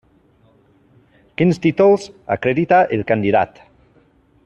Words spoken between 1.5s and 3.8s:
títols acredita el candidat?